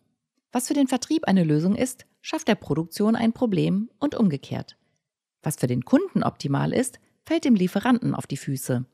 Was 0.53 0.69
für 0.69 0.75
den 0.75 0.87
Vertrieb 0.87 1.25
eine 1.25 1.45
Lösung 1.45 1.75
ist, 1.75 2.07
schafft 2.25 2.49
der 2.49 2.55
Produktion 2.55 3.17
ein 3.17 3.35
Problem 3.35 3.91
und 4.01 4.15
umgekehrt. 4.15 4.79
Was 5.43 5.57
für 5.57 5.67
den 5.67 5.85
Kunden 5.85 6.23
optimal 6.23 6.73
ist, 6.73 6.99
fällt 7.27 7.45
dem 7.45 7.55
Lieferanten 7.55 8.15
auf 8.15 8.27
die 8.27 8.39
Füße. 8.39 8.87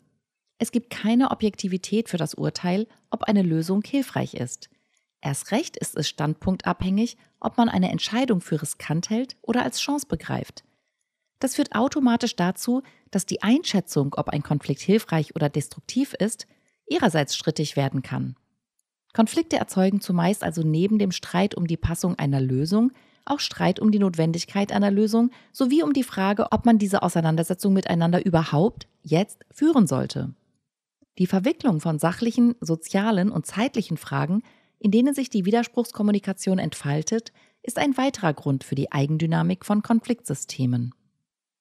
Es 0.58 0.72
gibt 0.72 0.90
keine 0.90 1.30
Objektivität 1.30 2.08
für 2.08 2.16
das 2.16 2.34
Urteil, 2.34 2.88
ob 3.08 3.22
eine 3.22 3.42
Lösung 3.42 3.82
hilfreich 3.86 4.34
ist. 4.34 4.68
Erst 5.20 5.52
recht 5.52 5.76
ist 5.76 5.96
es 5.96 6.08
standpunktabhängig, 6.08 7.16
ob 7.38 7.56
man 7.56 7.68
eine 7.68 7.92
Entscheidung 7.92 8.40
für 8.40 8.60
riskant 8.60 9.10
hält 9.10 9.36
oder 9.42 9.62
als 9.62 9.78
Chance 9.78 10.08
begreift. 10.08 10.64
Das 11.38 11.54
führt 11.54 11.76
automatisch 11.76 12.34
dazu, 12.34 12.82
dass 13.12 13.26
die 13.26 13.42
Einschätzung, 13.42 14.12
ob 14.16 14.30
ein 14.30 14.42
Konflikt 14.42 14.80
hilfreich 14.80 15.36
oder 15.36 15.48
destruktiv 15.48 16.14
ist, 16.14 16.48
ihrerseits 16.88 17.36
strittig 17.36 17.76
werden 17.76 18.02
kann. 18.02 18.34
Konflikte 19.12 19.56
erzeugen 19.56 20.00
zumeist 20.00 20.42
also 20.42 20.62
neben 20.62 20.98
dem 20.98 21.12
Streit 21.12 21.54
um 21.54 21.68
die 21.68 21.76
Passung 21.76 22.18
einer 22.18 22.40
Lösung 22.40 22.90
auch 23.30 23.40
Streit 23.40 23.80
um 23.80 23.90
die 23.90 23.98
Notwendigkeit 23.98 24.72
einer 24.72 24.90
Lösung 24.90 25.30
sowie 25.52 25.82
um 25.82 25.92
die 25.92 26.04
Frage, 26.04 26.52
ob 26.52 26.66
man 26.66 26.78
diese 26.78 27.02
Auseinandersetzung 27.02 27.72
miteinander 27.72 28.24
überhaupt 28.24 28.86
jetzt 29.02 29.44
führen 29.50 29.86
sollte. 29.86 30.34
Die 31.18 31.26
Verwicklung 31.26 31.80
von 31.80 31.98
sachlichen, 31.98 32.54
sozialen 32.60 33.30
und 33.30 33.46
zeitlichen 33.46 33.96
Fragen, 33.96 34.42
in 34.78 34.90
denen 34.90 35.14
sich 35.14 35.28
die 35.28 35.44
Widerspruchskommunikation 35.44 36.58
entfaltet, 36.58 37.32
ist 37.62 37.78
ein 37.78 37.96
weiterer 37.96 38.32
Grund 38.32 38.64
für 38.64 38.74
die 38.74 38.90
Eigendynamik 38.90 39.66
von 39.66 39.82
Konfliktsystemen. 39.82 40.94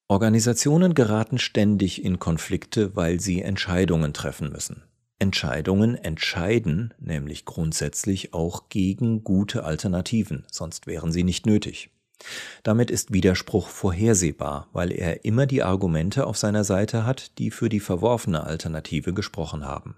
Organisationen 0.07 0.95
geraten 0.95 1.37
ständig 1.37 2.03
in 2.03 2.17
Konflikte, 2.19 2.95
weil 2.95 3.19
sie 3.19 3.41
Entscheidungen 3.41 4.13
treffen 4.13 4.51
müssen. 4.51 4.83
Entscheidungen 5.19 5.95
entscheiden 5.95 6.93
nämlich 6.97 7.45
grundsätzlich 7.45 8.33
auch 8.33 8.69
gegen 8.69 9.23
gute 9.23 9.65
Alternativen, 9.65 10.45
sonst 10.49 10.87
wären 10.87 11.11
sie 11.11 11.23
nicht 11.23 11.45
nötig. 11.45 11.89
Damit 12.63 12.91
ist 12.91 13.13
Widerspruch 13.13 13.67
vorhersehbar, 13.67 14.67
weil 14.73 14.91
er 14.91 15.25
immer 15.25 15.45
die 15.45 15.63
Argumente 15.63 16.25
auf 16.25 16.37
seiner 16.37 16.63
Seite 16.63 17.05
hat, 17.05 17.37
die 17.37 17.51
für 17.51 17.69
die 17.69 17.79
verworfene 17.79 18.43
Alternative 18.43 19.13
gesprochen 19.13 19.65
haben. 19.65 19.95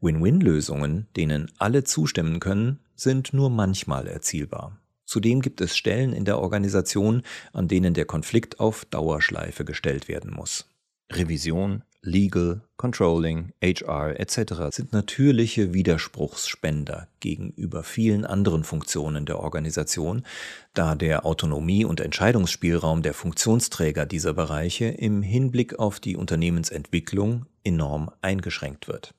Win-Win-Lösungen, 0.00 1.06
denen 1.16 1.50
alle 1.58 1.84
zustimmen 1.84 2.40
können, 2.40 2.80
sind 2.96 3.32
nur 3.32 3.50
manchmal 3.50 4.08
erzielbar. 4.08 4.78
Zudem 5.04 5.42
gibt 5.42 5.60
es 5.60 5.76
Stellen 5.76 6.12
in 6.12 6.24
der 6.24 6.38
Organisation, 6.38 7.22
an 7.52 7.68
denen 7.68 7.94
der 7.94 8.04
Konflikt 8.04 8.60
auf 8.60 8.84
Dauerschleife 8.84 9.64
gestellt 9.64 10.08
werden 10.08 10.32
muss. 10.32 10.68
Revision, 11.12 11.82
Legal, 12.04 12.62
Controlling, 12.76 13.52
HR 13.62 14.18
etc. 14.18 14.74
sind 14.74 14.92
natürliche 14.92 15.72
Widerspruchsspender 15.72 17.06
gegenüber 17.20 17.84
vielen 17.84 18.24
anderen 18.24 18.64
Funktionen 18.64 19.24
der 19.24 19.38
Organisation, 19.38 20.26
da 20.74 20.96
der 20.96 21.24
Autonomie- 21.24 21.84
und 21.84 22.00
Entscheidungsspielraum 22.00 23.02
der 23.02 23.14
Funktionsträger 23.14 24.04
dieser 24.04 24.34
Bereiche 24.34 24.86
im 24.86 25.22
Hinblick 25.22 25.78
auf 25.78 26.00
die 26.00 26.16
Unternehmensentwicklung 26.16 27.46
enorm 27.62 28.10
eingeschränkt 28.20 28.88
wird. 28.88 29.14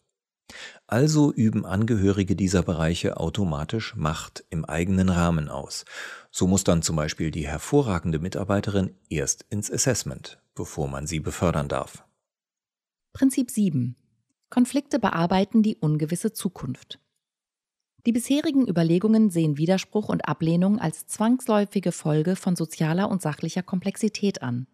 Also 0.85 1.31
üben 1.31 1.65
Angehörige 1.65 2.35
dieser 2.35 2.63
Bereiche 2.63 3.15
automatisch 3.15 3.95
Macht 3.95 4.43
im 4.49 4.65
eigenen 4.65 5.07
Rahmen 5.07 5.47
aus. 5.47 5.85
So 6.31 6.47
muss 6.47 6.65
dann 6.65 6.81
zum 6.81 6.97
Beispiel 6.97 7.31
die 7.31 7.47
hervorragende 7.47 8.19
Mitarbeiterin 8.19 8.93
erst 9.09 9.45
ins 9.49 9.71
Assessment, 9.71 10.41
bevor 10.53 10.89
man 10.89 11.07
sie 11.07 11.21
befördern 11.21 11.69
darf. 11.69 12.03
Prinzip 13.13 13.51
7. 13.51 13.95
Konflikte 14.49 14.97
bearbeiten 14.97 15.61
die 15.61 15.77
ungewisse 15.77 16.33
Zukunft. 16.33 16.99
Die 18.07 18.11
bisherigen 18.11 18.67
Überlegungen 18.67 19.29
sehen 19.29 19.59
Widerspruch 19.59 20.09
und 20.09 20.27
Ablehnung 20.27 20.79
als 20.79 21.05
zwangsläufige 21.05 21.91
Folge 21.91 22.35
von 22.35 22.55
sozialer 22.55 23.11
und 23.11 23.21
sachlicher 23.21 23.61
Komplexität 23.61 24.41
an. 24.41 24.65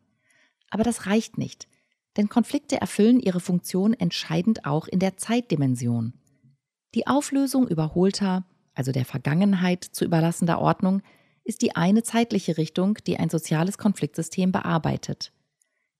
Aber 0.69 0.83
das 0.83 1.05
reicht 1.05 1.37
nicht, 1.37 1.67
denn 2.15 2.29
Konflikte 2.29 2.79
erfüllen 2.79 3.19
ihre 3.19 3.41
Funktion 3.41 3.91
entscheidend 3.93 4.65
auch 4.65 4.87
in 4.87 4.99
der 4.99 5.17
Zeitdimension. 5.17 6.13
Die 6.95 7.07
Auflösung 7.07 7.67
überholter, 7.67 8.45
also 8.73 8.93
der 8.93 9.03
Vergangenheit 9.03 9.83
zu 9.83 10.05
überlassender 10.05 10.59
Ordnung, 10.59 11.01
ist 11.43 11.61
die 11.61 11.75
eine 11.75 12.03
zeitliche 12.03 12.57
Richtung, 12.57 12.99
die 13.05 13.17
ein 13.17 13.29
soziales 13.29 13.77
Konfliktsystem 13.77 14.53
bearbeitet. 14.53 15.33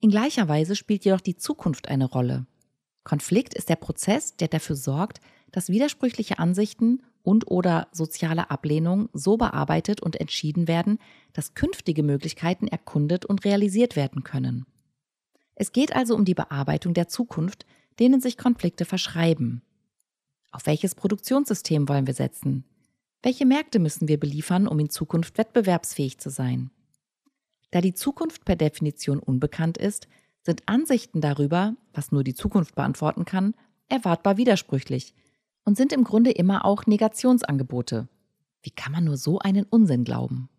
In 0.01 0.10
gleicher 0.10 0.48
Weise 0.48 0.75
spielt 0.75 1.03
jedoch 1.03 1.22
die 1.22 1.36
Zukunft 1.36 1.89
eine 1.89 2.06
Rolle. 2.06 2.46
Konflikt 3.03 3.53
ist 3.53 3.70
der 3.70 3.75
Prozess, 3.75 4.36
der 4.38 4.48
dafür 4.48 4.75
sorgt, 4.75 5.20
dass 5.51 5.70
widersprüchliche 5.70 6.39
Ansichten 6.39 7.01
und 7.24 7.50
oder 7.51 7.88
soziale 7.91 8.50
Ablehnung 8.50 9.10
so 9.13 9.36
bearbeitet 9.36 10.01
und 10.01 10.15
entschieden 10.15 10.68
werden, 10.68 11.00
dass 11.34 11.53
künftige 11.53 12.03
Möglichkeiten 12.03 12.68
erkundet 12.68 13.25
und 13.25 13.44
realisiert 13.44 13.96
werden 13.96 14.24
können. 14.24 14.65
Es 15.56 15.74
geht 15.74 15.94
also 15.96 16.15
um 16.15 16.24
die 16.24 16.34
Bearbeitung 16.34 16.94
der 16.94 17.10
Zukunft, 17.10 17.65
denen 18.00 18.22
sich 18.22 18.38
Konflikte 18.38 18.86
verschreiben. 18.86 19.62
Auf 20.51 20.65
welches 20.65 20.96
Produktionssystem 20.96 21.89
wollen 21.89 22.08
wir 22.08 22.13
setzen? 22.13 22.63
Welche 23.22 23.46
Märkte 23.46 23.79
müssen 23.79 24.08
wir 24.08 24.18
beliefern, 24.18 24.68
um 24.68 24.79
in 24.79 24.89
Zukunft 24.89 25.38
wettbewerbsfähig 25.38 26.20
zu 26.20 26.29
sein? 26.29 26.72
Da 27.71 27.81
die 27.81 27.93
Zukunft 27.93 28.45
per 28.45 28.55
Definition 28.55 29.19
unbekannt 29.19 29.77
ist, 29.77 30.07
sind 30.41 30.63
Ansichten 30.67 31.21
darüber, 31.21 31.75
was 31.93 32.11
nur 32.11 32.23
die 32.23 32.33
Zukunft 32.33 32.75
beantworten 32.75 33.25
kann, 33.25 33.53
erwartbar 33.89 34.38
widersprüchlich 34.38 35.13
und 35.65 35.77
sind 35.77 35.93
im 35.93 36.03
Grunde 36.03 36.31
immer 36.31 36.65
auch 36.65 36.85
Negationsangebote. 36.85 38.07
Wie 38.61 38.71
kann 38.71 38.91
man 38.91 39.03
nur 39.03 39.17
so 39.17 39.39
einen 39.39 39.65
Unsinn 39.65 40.03
glauben? 40.03 40.49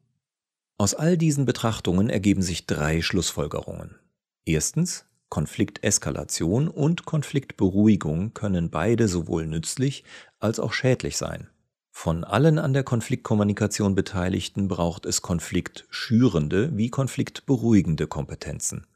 Aus 0.79 0.95
all 0.95 1.19
diesen 1.19 1.45
Betrachtungen 1.45 2.09
ergeben 2.09 2.43
sich 2.43 2.67
drei 2.67 3.02
Schlussfolgerungen. 3.02 3.97
Erstens, 4.45 5.05
Konflikteskalation 5.29 6.69
und 6.69 7.05
Konfliktberuhigung 7.05 8.35
können 8.35 8.71
beide 8.71 9.07
sowohl 9.07 9.47
nützlich 9.47 10.05
als 10.38 10.59
auch 10.59 10.73
schädlich 10.73 11.17
sein. 11.17 11.49
Von 11.91 12.25
allen 12.25 12.59
an 12.59 12.73
der 12.73 12.85
Konfliktkommunikation 12.85 13.95
Beteiligten 13.95 14.69
braucht 14.69 15.07
es 15.07 15.23
konfliktschürende 15.23 16.77
wie 16.77 16.89
konfliktberuhigende 16.89 18.07
Kompetenzen. 18.07 18.87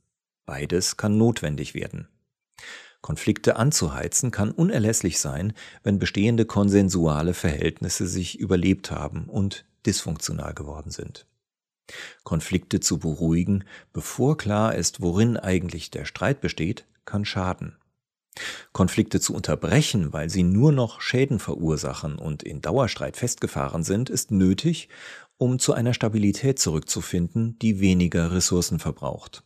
Beides 0.47 0.97
kann 0.97 1.19
notwendig 1.19 1.75
werden. 1.75 2.09
Konflikte 3.01 3.57
anzuheizen 3.57 4.31
kann 4.31 4.51
unerlässlich 4.51 5.21
sein, 5.21 5.53
wenn 5.83 5.99
bestehende 5.99 6.47
konsensuale 6.47 7.35
Verhältnisse 7.35 8.07
sich 8.07 8.39
überlebt 8.39 8.91
haben 8.91 9.29
und 9.29 9.67
dysfunktional 9.85 10.55
geworden 10.55 10.91
sind. 10.91 11.27
Konflikte 12.23 12.81
zu 12.81 12.99
beruhigen, 12.99 13.65
bevor 13.93 14.39
klar 14.39 14.75
ist, 14.75 15.03
worin 15.03 15.37
eigentlich 15.37 15.91
der 15.91 16.07
Streit 16.07 16.41
besteht, 16.41 16.87
kann 17.05 17.27
schaden. 17.27 17.77
Konflikte 18.73 19.21
zu 19.21 19.35
unterbrechen, 19.35 20.13
weil 20.13 20.29
sie 20.29 20.43
nur 20.43 20.73
noch 20.73 21.01
Schäden 21.01 21.39
verursachen 21.39 22.19
und 22.19 22.43
in 22.43 22.61
Dauerstreit 22.61 23.17
festgefahren 23.17 23.85
sind, 23.85 24.11
ist 24.11 24.31
nötig, 24.31 24.89
um 25.37 25.59
zu 25.59 25.73
einer 25.73 25.95
Stabilität 25.95 26.59
zurückzufinden, 26.59 27.59
die 27.59 27.81
weniger 27.81 28.33
Ressourcen 28.33 28.79
verbraucht. 28.79 29.45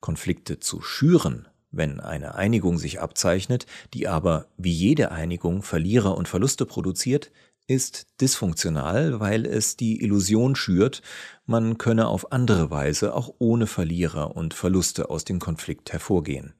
Konflikte 0.00 0.60
zu 0.60 0.80
schüren, 0.80 1.48
wenn 1.70 2.00
eine 2.00 2.34
Einigung 2.34 2.78
sich 2.78 3.00
abzeichnet, 3.00 3.66
die 3.94 4.08
aber 4.08 4.48
wie 4.56 4.72
jede 4.72 5.12
Einigung 5.12 5.62
Verlierer 5.62 6.16
und 6.16 6.28
Verluste 6.28 6.66
produziert, 6.66 7.30
ist 7.66 8.08
dysfunktional, 8.20 9.20
weil 9.20 9.46
es 9.46 9.76
die 9.76 10.02
Illusion 10.02 10.56
schürt, 10.56 11.02
man 11.46 11.78
könne 11.78 12.08
auf 12.08 12.32
andere 12.32 12.70
Weise 12.70 13.14
auch 13.14 13.32
ohne 13.38 13.68
Verlierer 13.68 14.34
und 14.34 14.54
Verluste 14.54 15.08
aus 15.08 15.24
dem 15.24 15.38
Konflikt 15.38 15.92
hervorgehen. 15.92 16.54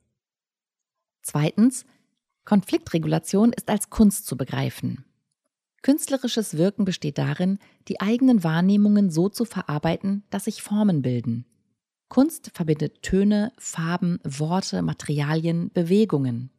Zweitens, 1.23 1.85
Konfliktregulation 2.45 3.53
ist 3.53 3.69
als 3.69 3.91
Kunst 3.91 4.27
zu 4.27 4.37
begreifen. 4.37 5.05
Künstlerisches 5.83 6.57
Wirken 6.57 6.85
besteht 6.85 7.17
darin, 7.19 7.59
die 7.89 8.01
eigenen 8.01 8.45
Wahrnehmungen 8.45 9.11
so 9.11 9.29
zu 9.29 9.45
verarbeiten, 9.45 10.25
dass 10.31 10.45
sich 10.45 10.63
Formen 10.63 11.01
bilden. 11.03 11.47
Kunst 12.09 12.51
verbindet 12.55 13.03
Töne, 13.03 13.53
Farben, 13.57 14.19
Worte, 14.25 14.83
Materialien, 14.83 15.71
Bewegungen. 15.73 16.51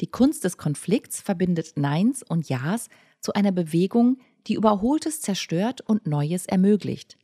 Die 0.00 0.10
Kunst 0.10 0.44
des 0.44 0.56
Konflikts 0.56 1.20
verbindet 1.20 1.72
Neins 1.76 2.22
und 2.22 2.48
Ja's 2.48 2.88
zu 3.20 3.32
einer 3.32 3.50
Bewegung, 3.50 4.18
die 4.46 4.54
Überholtes 4.54 5.20
zerstört 5.20 5.80
und 5.80 6.06
Neues 6.06 6.46
ermöglicht. 6.46 7.16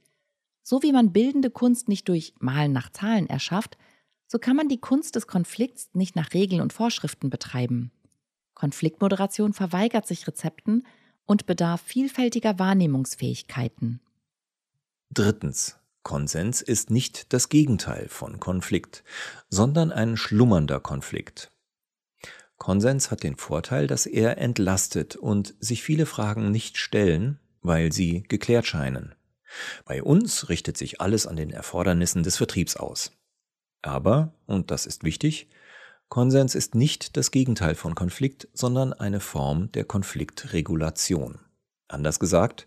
So 0.62 0.82
wie 0.82 0.92
man 0.92 1.12
bildende 1.12 1.50
Kunst 1.50 1.88
nicht 1.88 2.08
durch 2.08 2.34
Malen 2.40 2.72
nach 2.72 2.90
Zahlen 2.90 3.28
erschafft, 3.28 3.76
so 4.34 4.40
kann 4.40 4.56
man 4.56 4.68
die 4.68 4.80
Kunst 4.80 5.14
des 5.14 5.28
Konflikts 5.28 5.90
nicht 5.92 6.16
nach 6.16 6.34
Regeln 6.34 6.60
und 6.60 6.72
Vorschriften 6.72 7.30
betreiben. 7.30 7.92
Konfliktmoderation 8.54 9.52
verweigert 9.52 10.08
sich 10.08 10.26
Rezepten 10.26 10.84
und 11.24 11.46
bedarf 11.46 11.80
vielfältiger 11.80 12.58
Wahrnehmungsfähigkeiten. 12.58 14.00
Drittens. 15.10 15.76
Konsens 16.02 16.62
ist 16.62 16.90
nicht 16.90 17.32
das 17.32 17.48
Gegenteil 17.48 18.08
von 18.08 18.40
Konflikt, 18.40 19.04
sondern 19.50 19.92
ein 19.92 20.16
schlummernder 20.16 20.80
Konflikt. 20.80 21.52
Konsens 22.56 23.12
hat 23.12 23.22
den 23.22 23.36
Vorteil, 23.36 23.86
dass 23.86 24.04
er 24.04 24.38
entlastet 24.38 25.14
und 25.14 25.54
sich 25.60 25.84
viele 25.84 26.06
Fragen 26.06 26.50
nicht 26.50 26.76
stellen, 26.76 27.38
weil 27.62 27.92
sie 27.92 28.24
geklärt 28.24 28.66
scheinen. 28.66 29.14
Bei 29.84 30.02
uns 30.02 30.48
richtet 30.48 30.76
sich 30.76 31.00
alles 31.00 31.28
an 31.28 31.36
den 31.36 31.50
Erfordernissen 31.50 32.24
des 32.24 32.36
Vertriebs 32.36 32.74
aus. 32.74 33.12
Aber, 33.84 34.32
und 34.46 34.70
das 34.70 34.86
ist 34.86 35.04
wichtig, 35.04 35.46
Konsens 36.08 36.54
ist 36.54 36.74
nicht 36.74 37.18
das 37.18 37.30
Gegenteil 37.30 37.74
von 37.74 37.94
Konflikt, 37.94 38.48
sondern 38.54 38.94
eine 38.94 39.20
Form 39.20 39.70
der 39.72 39.84
Konfliktregulation. 39.84 41.40
Anders 41.88 42.18
gesagt, 42.18 42.66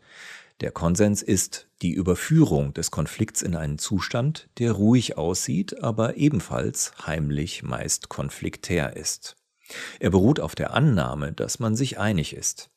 der 0.61 0.71
Konsens 0.71 1.23
ist 1.23 1.69
die 1.81 1.93
Überführung 1.93 2.73
des 2.75 2.91
Konflikts 2.91 3.41
in 3.41 3.55
einen 3.55 3.79
Zustand, 3.79 4.47
der 4.59 4.73
ruhig 4.73 5.17
aussieht, 5.17 5.81
aber 5.81 6.17
ebenfalls 6.17 6.91
heimlich 7.07 7.63
meist 7.63 8.09
konfliktär 8.09 8.95
ist. 8.95 9.37
Er 9.99 10.11
beruht 10.11 10.39
auf 10.39 10.53
der 10.53 10.73
Annahme, 10.73 11.33
dass 11.33 11.59
man 11.59 11.75
sich 11.75 11.97
einig 11.97 12.35
ist. 12.35 12.69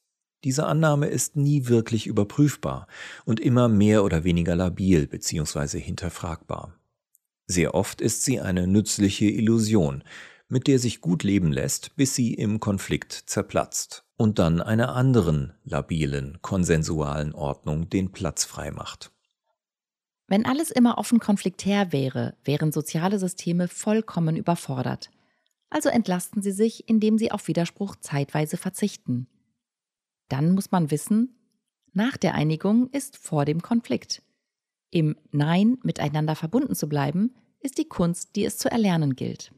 Diese 0.44 0.64
Annahme 0.64 1.08
ist 1.08 1.36
nie 1.36 1.68
wirklich 1.68 2.06
überprüfbar 2.06 2.86
und 3.26 3.38
immer 3.38 3.68
mehr 3.68 4.02
oder 4.02 4.24
weniger 4.24 4.56
labil 4.56 5.06
bzw. 5.06 5.78
hinterfragbar. 5.78 6.79
Sehr 7.50 7.74
oft 7.74 8.00
ist 8.00 8.24
sie 8.24 8.40
eine 8.40 8.68
nützliche 8.68 9.24
Illusion, 9.24 10.04
mit 10.48 10.68
der 10.68 10.78
sich 10.78 11.00
gut 11.00 11.24
leben 11.24 11.50
lässt, 11.50 11.96
bis 11.96 12.14
sie 12.14 12.32
im 12.32 12.60
Konflikt 12.60 13.12
zerplatzt 13.12 14.04
und 14.16 14.38
dann 14.38 14.60
einer 14.62 14.94
anderen 14.94 15.54
labilen, 15.64 16.38
konsensualen 16.42 17.34
Ordnung 17.34 17.88
den 17.88 18.12
Platz 18.12 18.44
frei 18.44 18.70
macht. 18.70 19.10
Wenn 20.28 20.46
alles 20.46 20.70
immer 20.70 20.96
offen 20.96 21.18
konfliktär 21.18 21.90
wäre, 21.90 22.36
wären 22.44 22.70
soziale 22.70 23.18
Systeme 23.18 23.66
vollkommen 23.66 24.36
überfordert. 24.36 25.10
Also 25.70 25.88
entlasten 25.88 26.42
sie 26.42 26.52
sich, 26.52 26.88
indem 26.88 27.18
sie 27.18 27.32
auf 27.32 27.48
Widerspruch 27.48 27.96
zeitweise 27.96 28.58
verzichten. 28.58 29.26
Dann 30.28 30.52
muss 30.52 30.70
man 30.70 30.92
wissen, 30.92 31.34
nach 31.94 32.16
der 32.16 32.34
Einigung 32.34 32.90
ist 32.90 33.16
vor 33.16 33.44
dem 33.44 33.60
Konflikt. 33.60 34.22
Im 34.92 35.14
Nein 35.30 35.78
miteinander 35.84 36.34
verbunden 36.34 36.74
zu 36.74 36.88
bleiben, 36.88 37.32
ist 37.60 37.78
die 37.78 37.88
Kunst, 37.88 38.34
die 38.34 38.44
es 38.44 38.58
zu 38.58 38.68
erlernen 38.70 39.14
gilt. 39.14 39.52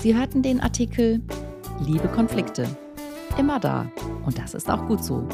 Sie 0.00 0.14
hörten 0.14 0.42
den 0.42 0.60
Artikel 0.60 1.22
Liebe 1.86 2.08
Konflikte. 2.08 2.66
Immer 3.38 3.58
da. 3.58 3.90
Und 4.26 4.38
das 4.38 4.52
ist 4.52 4.68
auch 4.68 4.86
gut 4.86 5.02
so. 5.02 5.26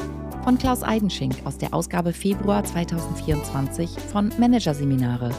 Von 0.43 0.57
Klaus 0.57 0.81
Eidenschink 0.81 1.35
aus 1.45 1.57
der 1.57 1.73
Ausgabe 1.73 2.13
Februar 2.13 2.63
2024 2.63 3.89
von 3.99 4.31
Managerseminare. 4.37 5.29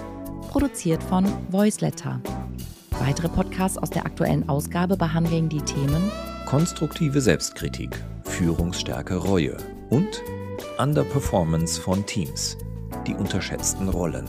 Produziert 0.51 1.03
von 1.03 1.25
Voiceletter. 1.51 2.21
Weitere 3.01 3.29
Podcasts 3.29 3.79
aus 3.79 3.91
der 3.91 4.07
aktuellen 4.07 4.49
Ausgabe 4.49 4.97
behandeln 4.97 5.49
die 5.49 5.63
Themen 5.63 6.11
konstruktive 6.47 7.21
Selbstkritik, 7.21 8.01
Führungsstärke 8.25 9.17
Reue 9.17 9.57
und 9.91 10.23
Underperformance 10.79 11.81
von 11.81 12.07
Teams, 12.07 12.57
die 13.07 13.15
unterschätzten 13.15 13.89
Rollen. 13.89 14.29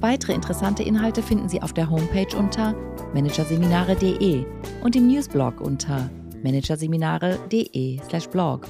Weitere 0.00 0.32
interessante 0.32 0.82
Inhalte 0.82 1.22
finden 1.22 1.48
Sie 1.48 1.60
auf 1.60 1.74
der 1.74 1.90
Homepage 1.90 2.36
unter 2.36 2.74
managerseminare.de 3.12 4.44
und 4.82 4.96
im 4.96 5.08
Newsblog 5.08 5.60
unter 5.60 6.08
managerseminare.de/blog. 6.42 8.66